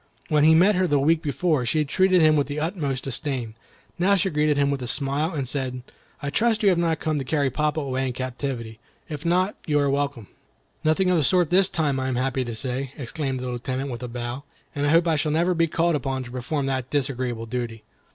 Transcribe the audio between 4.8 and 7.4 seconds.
a smile, and said, "I trust you have not come to